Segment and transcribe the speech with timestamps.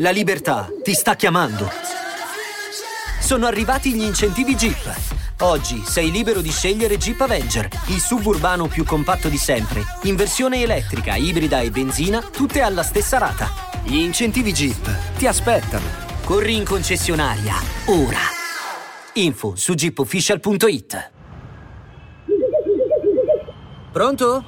[0.00, 1.68] La libertà ti sta chiamando.
[3.20, 4.96] Sono arrivati gli incentivi Jeep.
[5.40, 10.62] Oggi sei libero di scegliere Jeep Avenger, il suburbano più compatto di sempre, in versione
[10.62, 13.48] elettrica, ibrida e benzina, tutte alla stessa rata.
[13.82, 15.86] Gli incentivi Jeep ti aspettano.
[16.24, 17.54] Corri in concessionaria,
[17.86, 18.20] ora.
[19.14, 21.10] Info su jeepofficial.it.
[23.90, 24.44] Pronto?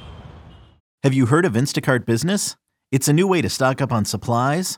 [1.03, 2.55] Have you heard of Instacart Business?
[2.89, 4.77] It's a new way to stock up on supplies,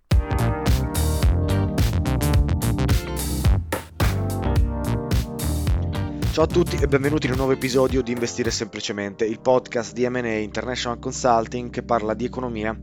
[6.31, 10.07] Ciao a tutti e benvenuti in un nuovo episodio di Investire Semplicemente, il podcast di
[10.07, 12.73] M&A International Consulting che parla di economia,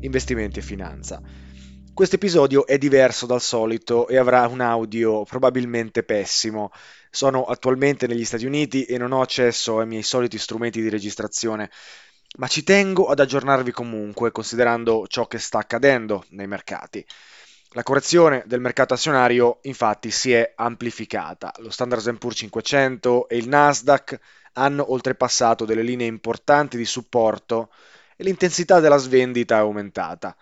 [0.00, 1.22] investimenti e finanza.
[1.94, 6.72] Questo episodio è diverso dal solito e avrà un audio probabilmente pessimo.
[7.08, 11.70] Sono attualmente negli Stati Uniti e non ho accesso ai miei soliti strumenti di registrazione,
[12.38, 17.06] ma ci tengo ad aggiornarvi comunque considerando ciò che sta accadendo nei mercati.
[17.76, 21.52] La correzione del mercato azionario infatti si è amplificata.
[21.58, 24.18] Lo Standard Poor's 500 e il Nasdaq
[24.54, 27.70] hanno oltrepassato delle linee importanti di supporto
[28.16, 30.34] e l'intensità della svendita è aumentata.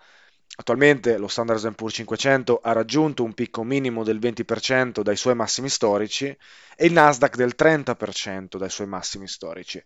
[0.55, 5.67] Attualmente lo Standard Poor's 500 ha raggiunto un picco minimo del 20% dai suoi massimi
[5.67, 9.83] storici e il Nasdaq del 30% dai suoi massimi storici.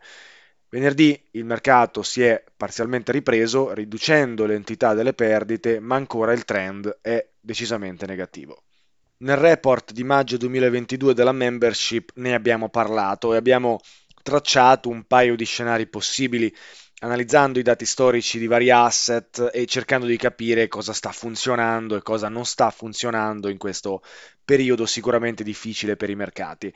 [0.70, 7.00] Venerdì il mercato si è parzialmente ripreso, riducendo l'entità delle perdite, ma ancora il trend
[7.02, 8.64] è decisamente negativo.
[9.18, 13.80] Nel report di maggio 2022 della membership ne abbiamo parlato e abbiamo
[14.22, 16.54] tracciato un paio di scenari possibili
[17.00, 22.02] analizzando i dati storici di vari asset e cercando di capire cosa sta funzionando e
[22.02, 24.04] cosa non sta funzionando in questo
[24.46, 26.74] periodo sicuramente difficile per i mercati.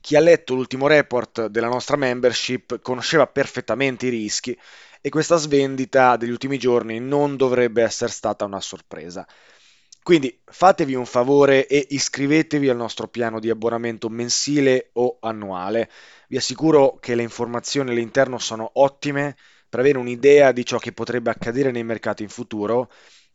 [0.00, 4.58] Chi ha letto l'ultimo report della nostra membership conosceva perfettamente i rischi
[5.00, 9.26] e questa svendita degli ultimi giorni non dovrebbe essere stata una sorpresa.
[10.02, 15.90] Quindi fatevi un favore e iscrivetevi al nostro piano di abbonamento mensile o annuale.
[16.28, 19.36] Vi assicuro che le informazioni all'interno sono ottime
[19.68, 22.90] per avere un'idea di ciò che potrebbe accadere nei mercati in futuro,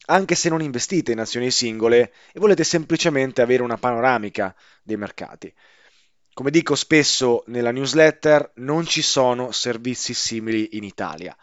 [0.08, 4.54] anche se non investite in azioni singole e volete semplicemente avere una panoramica
[4.84, 5.54] dei mercati.
[6.36, 11.34] Come dico spesso nella newsletter, non ci sono servizi simili in Italia.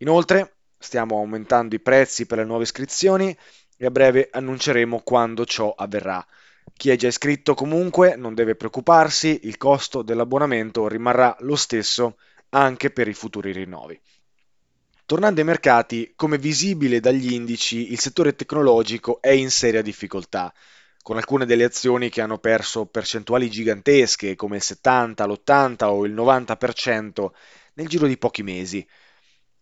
[0.00, 3.34] Inoltre, stiamo aumentando i prezzi per le nuove iscrizioni
[3.78, 6.22] e a breve annunceremo quando ciò avverrà.
[6.76, 12.18] Chi è già iscritto comunque non deve preoccuparsi, il costo dell'abbonamento rimarrà lo stesso
[12.50, 13.98] anche per i futuri rinnovi.
[15.06, 20.52] Tornando ai mercati, come visibile dagli indici, il settore tecnologico è in seria difficoltà
[21.02, 26.14] con alcune delle azioni che hanno perso percentuali gigantesche come il 70, l'80 o il
[26.14, 27.26] 90%
[27.74, 28.86] nel giro di pochi mesi.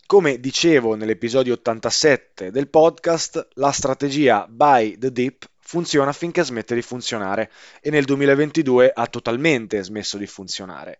[0.06, 6.82] Come dicevo nell'episodio 87 del podcast, la strategia Buy the Dip funziona finché smette di
[6.82, 7.50] funzionare
[7.80, 10.98] e nel 2022 ha totalmente smesso di funzionare.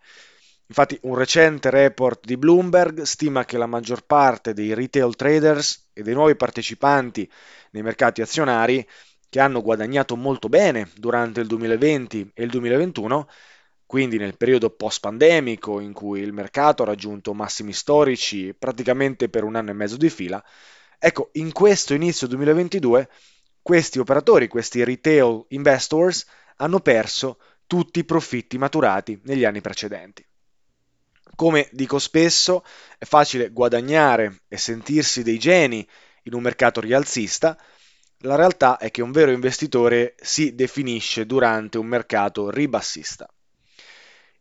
[0.68, 6.02] Infatti un recente report di Bloomberg stima che la maggior parte dei retail traders e
[6.02, 7.28] dei nuovi partecipanti
[7.72, 8.86] nei mercati azionari
[9.30, 13.28] che hanno guadagnato molto bene durante il 2020 e il 2021,
[13.86, 19.54] quindi nel periodo post-pandemico in cui il mercato ha raggiunto massimi storici praticamente per un
[19.54, 20.44] anno e mezzo di fila,
[20.98, 23.08] ecco, in questo inizio 2022
[23.62, 30.26] questi operatori, questi retail investors, hanno perso tutti i profitti maturati negli anni precedenti.
[31.36, 32.64] Come dico spesso,
[32.98, 35.86] è facile guadagnare e sentirsi dei geni
[36.24, 37.56] in un mercato rialzista,
[38.20, 43.28] la realtà è che un vero investitore si definisce durante un mercato ribassista.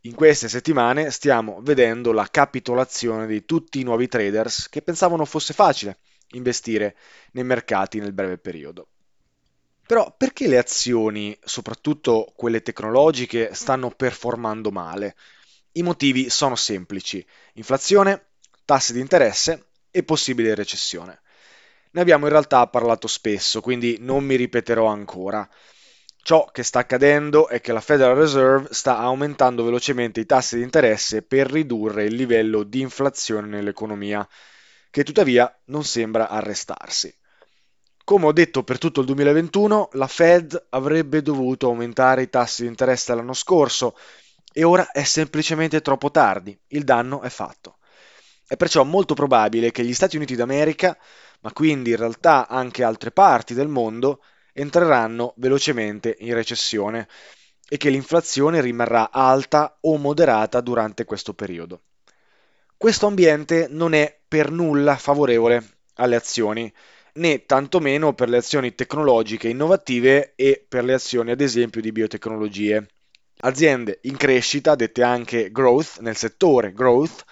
[0.01, 5.53] In queste settimane stiamo vedendo la capitolazione di tutti i nuovi traders che pensavano fosse
[5.53, 5.99] facile
[6.31, 6.95] investire
[7.31, 8.87] nei mercati nel breve periodo.
[9.85, 15.15] Però perché le azioni, soprattutto quelle tecnologiche, stanno performando male?
[15.73, 17.25] I motivi sono semplici.
[17.53, 18.27] Inflazione,
[18.65, 21.21] tassi di interesse e possibile recessione.
[21.91, 25.47] Ne abbiamo in realtà parlato spesso, quindi non mi ripeterò ancora.
[26.21, 30.61] Ciò che sta accadendo è che la Federal Reserve sta aumentando velocemente i tassi di
[30.61, 34.27] interesse per ridurre il livello di inflazione nell'economia,
[34.91, 37.11] che tuttavia non sembra arrestarsi.
[38.03, 42.67] Come ho detto per tutto il 2021, la Fed avrebbe dovuto aumentare i tassi di
[42.67, 43.97] interesse l'anno scorso
[44.53, 47.78] e ora è semplicemente troppo tardi, il danno è fatto.
[48.49, 50.97] È perciò molto probabile che gli Stati Uniti d'America,
[51.41, 54.23] ma quindi in realtà anche altre parti del mondo,
[54.53, 57.07] entreranno velocemente in recessione
[57.69, 61.81] e che l'inflazione rimarrà alta o moderata durante questo periodo.
[62.75, 66.73] Questo ambiente non è per nulla favorevole alle azioni,
[67.13, 72.87] né tantomeno per le azioni tecnologiche innovative e per le azioni ad esempio di biotecnologie.
[73.41, 77.23] Aziende in crescita, dette anche growth, nel settore growth,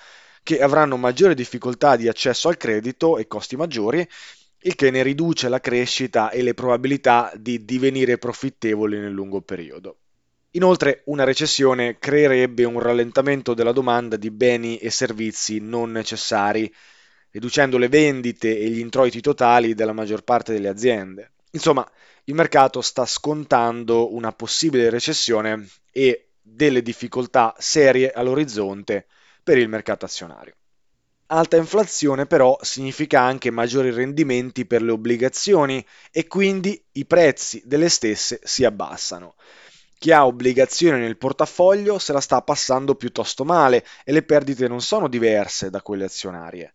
[0.47, 4.07] che avranno maggiore difficoltà di accesso al credito e costi maggiori,
[4.61, 9.97] il che ne riduce la crescita e le probabilità di divenire profittevoli nel lungo periodo.
[10.51, 16.73] Inoltre una recessione creerebbe un rallentamento della domanda di beni e servizi non necessari,
[17.31, 21.33] riducendo le vendite e gli introiti totali della maggior parte delle aziende.
[21.51, 21.85] Insomma,
[22.23, 29.07] il mercato sta scontando una possibile recessione e delle difficoltà serie all'orizzonte
[29.47, 30.55] per il mercato azionario.
[31.27, 37.87] Alta inflazione però significa anche maggiori rendimenti per le obbligazioni e quindi i prezzi delle
[37.87, 39.35] stesse si abbassano.
[39.97, 44.81] Chi ha obbligazioni nel portafoglio se la sta passando piuttosto male e le perdite non
[44.81, 46.73] sono diverse da quelle azionarie.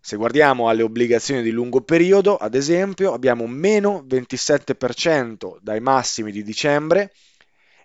[0.00, 6.42] Se guardiamo alle obbligazioni di lungo periodo, ad esempio, abbiamo meno 27% dai massimi di
[6.42, 7.12] dicembre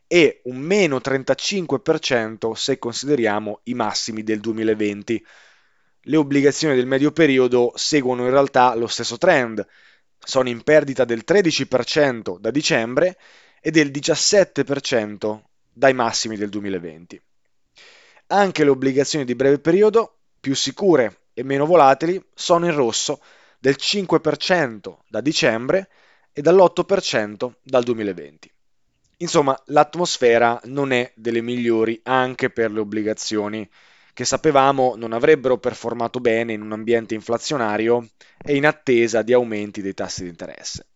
[0.08, 5.26] e un meno 35% se consideriamo i massimi del 2020.
[6.02, 9.66] Le obbligazioni del medio periodo seguono in realtà lo stesso trend,
[10.20, 13.18] sono in perdita del 13% da dicembre
[13.62, 15.42] e del 17%
[15.72, 17.22] dai massimi del 2020.
[18.28, 23.22] Anche le obbligazioni di breve periodo, più sicure e meno volatili, sono in rosso
[23.60, 25.90] del 5% da dicembre
[26.32, 28.54] e dall'8% dal 2020.
[29.18, 33.70] Insomma, l'atmosfera non è delle migliori anche per le obbligazioni,
[34.14, 38.08] che sapevamo non avrebbero performato bene in un ambiente inflazionario
[38.42, 40.88] e in attesa di aumenti dei tassi di interesse.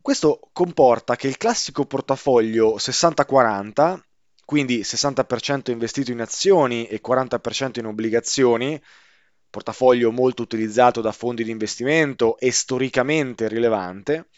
[0.00, 4.00] Questo comporta che il classico portafoglio 60-40,
[4.44, 8.80] quindi 60% investito in azioni e 40% in obbligazioni,
[9.50, 14.28] portafoglio molto utilizzato da fondi di investimento e storicamente rilevante,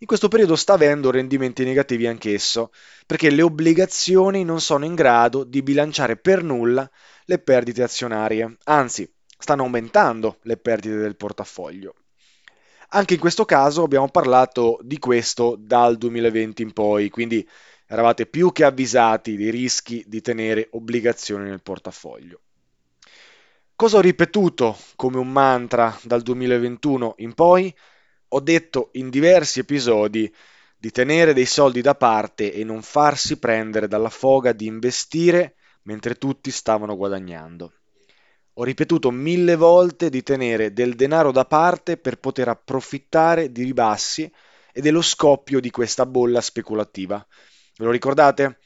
[0.00, 2.70] in questo periodo sta avendo rendimenti negativi anch'esso,
[3.06, 6.88] perché le obbligazioni non sono in grado di bilanciare per nulla
[7.24, 11.94] le perdite azionarie, anzi stanno aumentando le perdite del portafoglio.
[12.90, 17.46] Anche in questo caso abbiamo parlato di questo dal 2020 in poi, quindi
[17.86, 22.40] eravate più che avvisati dei rischi di tenere obbligazioni nel portafoglio.
[23.74, 27.74] Cosa ho ripetuto come un mantra dal 2021 in poi?
[28.28, 30.32] Ho detto in diversi episodi
[30.76, 36.16] di tenere dei soldi da parte e non farsi prendere dalla foga di investire mentre
[36.16, 37.72] tutti stavano guadagnando.
[38.54, 44.30] Ho ripetuto mille volte di tenere del denaro da parte per poter approfittare di ribassi
[44.72, 47.24] e dello scoppio di questa bolla speculativa.
[47.76, 48.58] Ve lo ricordate?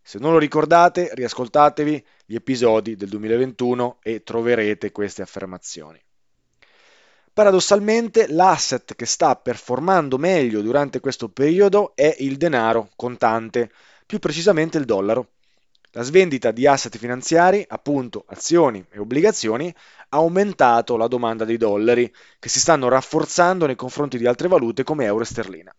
[0.00, 6.00] Se non lo ricordate, riascoltatevi gli episodi del 2021 e troverete queste affermazioni.
[7.34, 13.70] Paradossalmente l'asset che sta performando meglio durante questo periodo è il denaro contante,
[14.04, 15.28] più precisamente il dollaro.
[15.92, 19.74] La svendita di asset finanziari, appunto azioni e obbligazioni,
[20.10, 24.84] ha aumentato la domanda di dollari, che si stanno rafforzando nei confronti di altre valute
[24.84, 25.74] come euro e sterlina.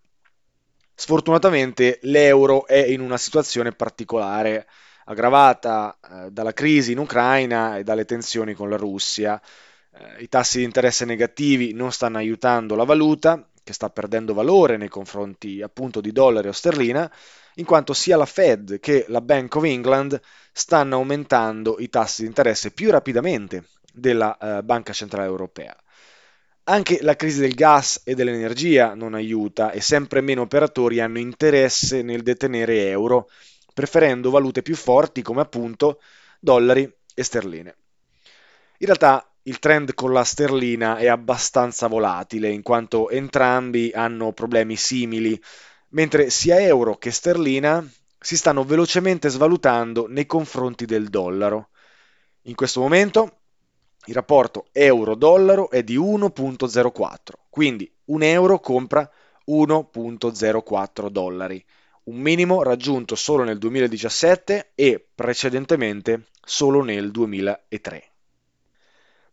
[0.95, 4.67] Sfortunatamente l'euro è in una situazione particolare,
[5.05, 9.39] aggravata eh, dalla crisi in Ucraina e dalle tensioni con la Russia
[10.19, 14.89] i tassi di interesse negativi non stanno aiutando la valuta, che sta perdendo valore nei
[14.89, 17.11] confronti appunto di dollaro o sterlina,
[17.55, 20.19] in quanto sia la Fed che la Bank of England
[20.51, 25.75] stanno aumentando i tassi di interesse più rapidamente della eh, Banca Centrale Europea.
[26.65, 32.01] Anche la crisi del gas e dell'energia non aiuta e sempre meno operatori hanno interesse
[32.01, 33.29] nel detenere euro,
[33.73, 36.01] preferendo valute più forti come appunto
[36.39, 37.75] dollari e sterline.
[38.77, 44.77] In realtà il trend con la sterlina è abbastanza volatile in quanto entrambi hanno problemi
[44.77, 45.39] simili,
[45.89, 47.85] mentre sia euro che sterlina
[48.17, 51.69] si stanno velocemente svalutando nei confronti del dollaro.
[52.43, 53.39] In questo momento
[54.05, 57.17] il rapporto euro-dollaro è di 1.04,
[57.49, 59.09] quindi un euro compra
[59.47, 61.63] 1.04 dollari,
[62.03, 68.12] un minimo raggiunto solo nel 2017 e precedentemente solo nel 2003.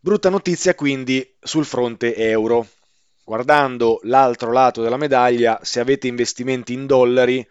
[0.03, 2.67] Brutta notizia quindi sul fronte euro.
[3.23, 7.47] Guardando l'altro lato della medaglia, se avete investimenti in dollari,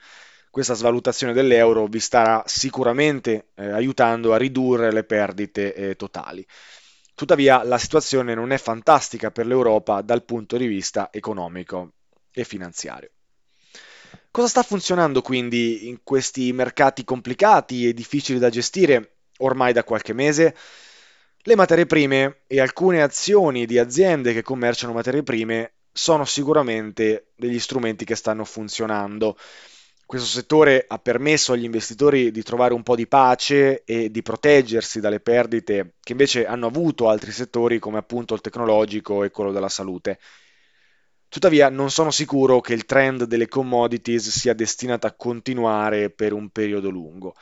[0.50, 6.44] questa svalutazione dell'euro vi starà sicuramente eh, aiutando a ridurre le perdite eh, totali.
[7.14, 11.92] Tuttavia la situazione non è fantastica per l'Europa dal punto di vista economico
[12.32, 13.10] e finanziario.
[14.32, 20.14] Cosa sta funzionando quindi in questi mercati complicati e difficili da gestire ormai da qualche
[20.14, 20.56] mese?
[21.44, 27.58] Le materie prime e alcune azioni di aziende che commerciano materie prime sono sicuramente degli
[27.58, 29.38] strumenti che stanno funzionando.
[30.04, 35.00] Questo settore ha permesso agli investitori di trovare un po' di pace e di proteggersi
[35.00, 39.70] dalle perdite che invece hanno avuto altri settori come appunto il tecnologico e quello della
[39.70, 40.18] salute.
[41.26, 46.50] Tuttavia non sono sicuro che il trend delle commodities sia destinato a continuare per un
[46.50, 47.34] periodo lungo.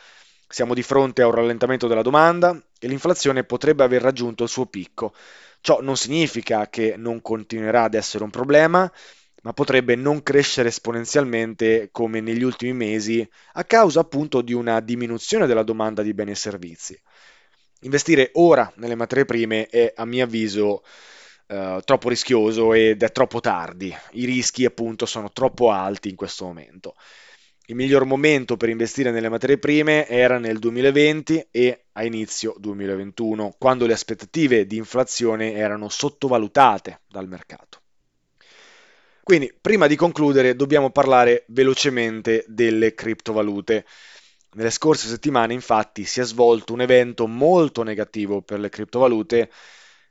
[0.47, 4.67] Siamo di fronte a un rallentamento della domanda e l'inflazione potrebbe aver raggiunto il suo
[4.67, 5.15] picco.
[5.61, 8.91] Ciò non significa che non continuerà ad essere un problema,
[9.43, 15.47] ma potrebbe non crescere esponenzialmente come negli ultimi mesi a causa appunto di una diminuzione
[15.47, 17.01] della domanda di beni e servizi.
[17.83, 20.83] Investire ora nelle materie prime è a mio avviso
[21.47, 23.95] eh, troppo rischioso ed è troppo tardi.
[24.13, 26.95] I rischi appunto sono troppo alti in questo momento.
[27.71, 33.57] Il miglior momento per investire nelle materie prime era nel 2020 e a inizio 2021,
[33.59, 37.83] quando le aspettative di inflazione erano sottovalutate dal mercato.
[39.23, 43.85] Quindi, prima di concludere, dobbiamo parlare velocemente delle criptovalute.
[44.53, 49.51] Nelle scorse settimane, infatti, si è svolto un evento molto negativo per le criptovalute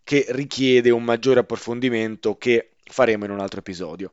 [0.03, 4.11] che richiede un maggiore approfondimento che faremo in un altro episodio.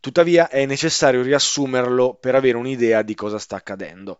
[0.00, 4.18] Tuttavia è necessario riassumerlo per avere un'idea di cosa sta accadendo.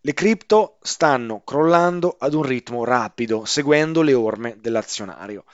[0.00, 5.44] Le cripto stanno crollando ad un ritmo rapido, seguendo le orme dell'azionario.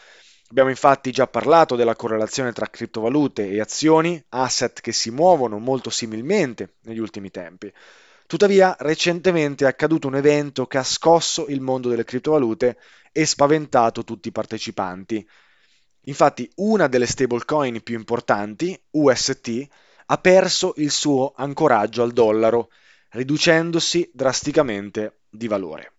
[0.49, 5.89] Abbiamo infatti già parlato della correlazione tra criptovalute e azioni, asset che si muovono molto
[5.91, 7.73] similmente negli ultimi tempi.
[8.27, 12.79] Tuttavia, recentemente è accaduto un evento che ha scosso il mondo delle criptovalute
[13.13, 15.27] e spaventato tutti i partecipanti,
[16.05, 19.67] Infatti una delle stablecoin più importanti, UST,
[20.07, 22.71] ha perso il suo ancoraggio al dollaro,
[23.11, 25.93] riducendosi drasticamente di valore.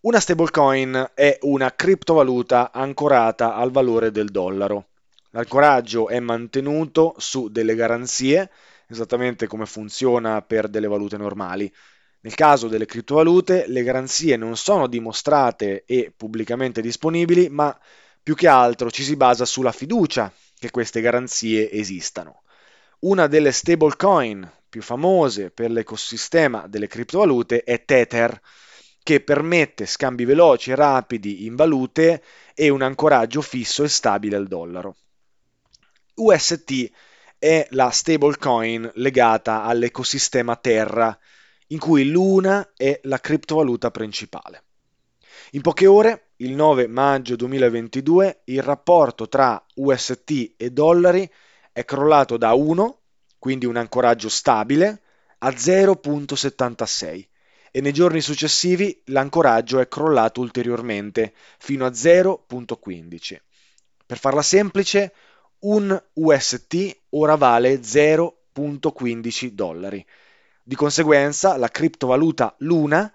[0.00, 4.88] Una stablecoin è una criptovaluta ancorata al valore del dollaro.
[5.30, 8.50] L'ancoraggio è mantenuto su delle garanzie,
[8.88, 11.72] esattamente come funziona per delle valute normali.
[12.20, 17.76] Nel caso delle criptovalute, le garanzie non sono dimostrate e pubblicamente disponibili, ma
[18.22, 22.42] più che altro ci si basa sulla fiducia che queste garanzie esistano.
[23.00, 28.40] Una delle stablecoin più famose per l'ecosistema delle criptovalute è Tether,
[29.02, 32.22] che permette scambi veloci e rapidi in valute
[32.54, 34.96] e un ancoraggio fisso e stabile al dollaro.
[36.14, 36.90] UST
[37.38, 41.18] è la stablecoin legata all'ecosistema Terra,
[41.68, 44.62] in cui Luna è la criptovaluta principale.
[45.52, 51.28] In poche ore, il 9 maggio 2022, il rapporto tra UST e dollari
[51.70, 53.00] è crollato da 1,
[53.38, 55.02] quindi un ancoraggio stabile,
[55.38, 57.26] a 0.76
[57.70, 63.36] e nei giorni successivi l'ancoraggio è crollato ulteriormente fino a 0.15.
[64.04, 65.14] Per farla semplice,
[65.60, 70.04] un UST ora vale 0.15 dollari.
[70.62, 73.12] Di conseguenza, la criptovaluta Luna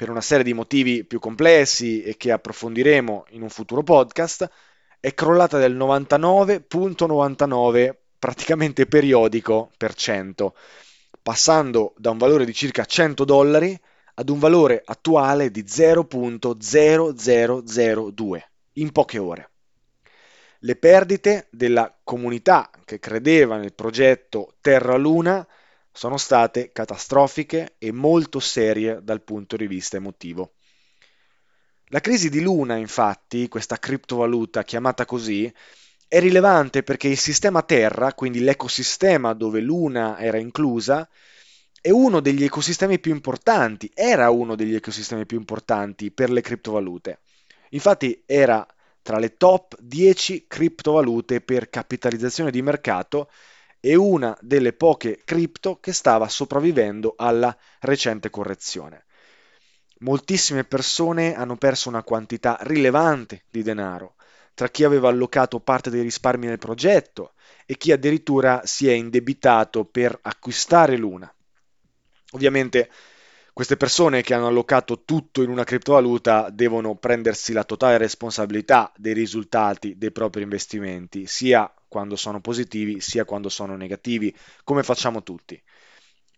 [0.00, 4.48] per una serie di motivi più complessi e che approfondiremo in un futuro podcast,
[4.98, 10.54] è crollata del 99.99 praticamente periodico per cento,
[11.20, 13.78] passando da un valore di circa 100 dollari
[14.14, 18.40] ad un valore attuale di 0.0002
[18.72, 19.50] in poche ore.
[20.60, 25.46] Le perdite della comunità che credeva nel progetto Terra Luna
[26.00, 30.54] sono state catastrofiche e molto serie dal punto di vista emotivo.
[31.88, 35.52] La crisi di Luna, infatti, questa criptovaluta chiamata così,
[36.08, 41.06] è rilevante perché il sistema Terra, quindi l'ecosistema dove Luna era inclusa,
[41.82, 47.20] è uno degli ecosistemi più importanti, era uno degli ecosistemi più importanti per le criptovalute.
[47.72, 48.66] Infatti era
[49.02, 53.28] tra le top 10 criptovalute per capitalizzazione di mercato
[53.80, 59.06] e una delle poche cripto che stava sopravvivendo alla recente correzione.
[60.00, 64.14] Moltissime persone hanno perso una quantità rilevante di denaro
[64.54, 67.32] tra chi aveva allocato parte dei risparmi nel progetto
[67.64, 71.32] e chi addirittura si è indebitato per acquistare Luna.
[72.32, 72.90] Ovviamente
[73.52, 79.12] queste persone che hanno allocato tutto in una criptovaluta devono prendersi la totale responsabilità dei
[79.12, 85.60] risultati dei propri investimenti, sia quando sono positivi sia quando sono negativi, come facciamo tutti.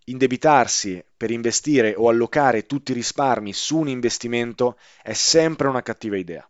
[0.07, 6.17] Indebitarsi per investire o allocare tutti i risparmi su un investimento è sempre una cattiva
[6.17, 6.47] idea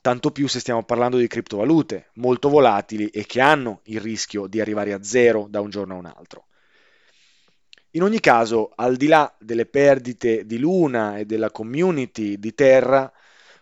[0.00, 4.58] tanto più se stiamo parlando di criptovalute molto volatili e che hanno il rischio di
[4.58, 6.47] arrivare a zero da un giorno a un altro.
[7.92, 13.10] In ogni caso, al di là delle perdite di Luna e della community di Terra,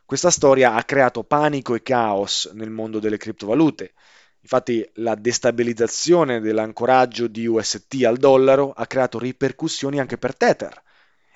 [0.05, 3.93] questa storia ha creato panico e caos nel mondo delle criptovalute.
[4.41, 10.83] Infatti la destabilizzazione dell'ancoraggio di UST al dollaro ha creato ripercussioni anche per Tether.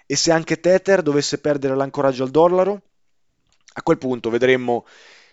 [0.06, 2.82] E se anche Tether dovesse perdere l'ancoraggio al dollaro,
[3.74, 4.84] a quel punto vedremmo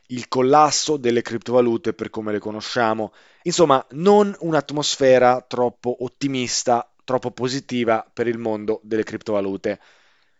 [0.08, 3.14] il collasso delle criptovalute per come le conosciamo.
[3.44, 9.80] Insomma, non un'atmosfera troppo ottimista, troppo positiva per il mondo delle criptovalute.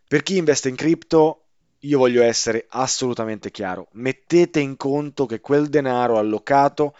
[0.06, 1.46] Per chi investe in cripto,
[1.80, 3.88] io voglio essere assolutamente chiaro.
[3.94, 6.94] Mettete in conto che quel denaro allocato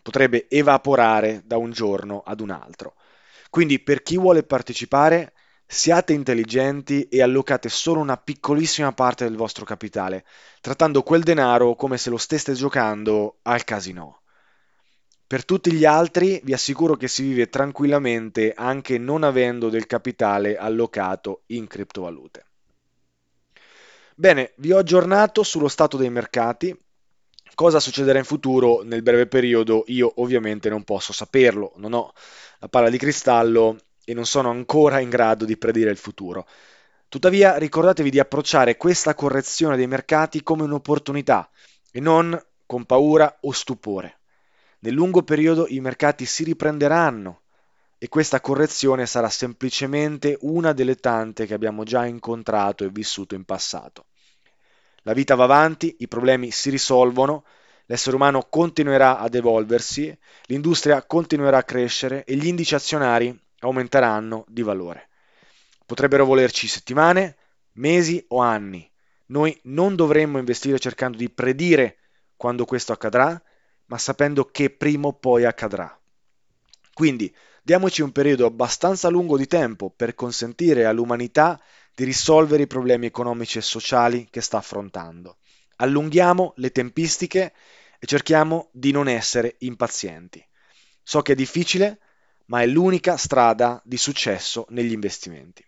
[0.00, 2.94] potrebbe evaporare da un giorno ad un altro.
[3.50, 5.32] Quindi per chi vuole partecipare,
[5.72, 10.24] Siate intelligenti e allocate solo una piccolissima parte del vostro capitale,
[10.60, 14.19] trattando quel denaro come se lo steste giocando al casino.
[15.30, 20.56] Per tutti gli altri vi assicuro che si vive tranquillamente anche non avendo del capitale
[20.56, 22.46] allocato in criptovalute.
[24.16, 26.76] Bene, vi ho aggiornato sullo stato dei mercati.
[27.54, 32.12] Cosa succederà in futuro nel breve periodo io ovviamente non posso saperlo, non ho
[32.58, 36.44] la palla di cristallo e non sono ancora in grado di predire il futuro.
[37.08, 41.48] Tuttavia ricordatevi di approcciare questa correzione dei mercati come un'opportunità
[41.92, 44.19] e non con paura o stupore.
[44.82, 47.42] Nel lungo periodo i mercati si riprenderanno
[47.98, 53.44] e questa correzione sarà semplicemente una delle tante che abbiamo già incontrato e vissuto in
[53.44, 54.06] passato.
[55.02, 57.44] La vita va avanti, i problemi si risolvono,
[57.86, 64.62] l'essere umano continuerà ad evolversi, l'industria continuerà a crescere e gli indici azionari aumenteranno di
[64.62, 65.08] valore.
[65.84, 67.36] Potrebbero volerci settimane,
[67.72, 68.90] mesi o anni.
[69.26, 71.98] Noi non dovremmo investire cercando di predire
[72.36, 73.42] quando questo accadrà,
[73.90, 75.98] ma sapendo che prima o poi accadrà.
[76.94, 81.60] Quindi diamoci un periodo abbastanza lungo di tempo per consentire all'umanità
[81.94, 85.38] di risolvere i problemi economici e sociali che sta affrontando.
[85.76, 87.52] Allunghiamo le tempistiche
[87.98, 90.44] e cerchiamo di non essere impazienti.
[91.02, 91.98] So che è difficile,
[92.46, 95.64] ma è l'unica strada di successo negli investimenti.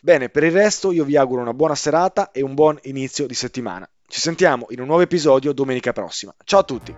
[0.00, 3.34] Bene, per il resto io vi auguro una buona serata e un buon inizio di
[3.34, 3.88] settimana.
[4.06, 6.34] Ci sentiamo in un nuovo episodio domenica prossima.
[6.44, 6.94] Ciao a tutti!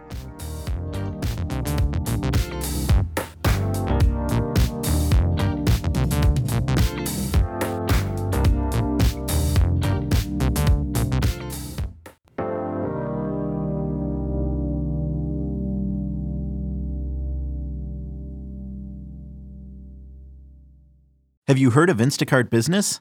[21.49, 23.01] Have you heard of Instacart Business?